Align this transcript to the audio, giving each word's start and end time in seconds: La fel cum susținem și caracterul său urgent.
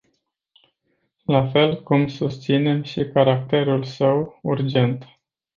La 1.25 1.47
fel 1.47 1.83
cum 1.83 2.07
susținem 2.07 2.83
și 2.83 3.09
caracterul 3.13 3.83
său 3.83 4.39
urgent. 4.41 5.05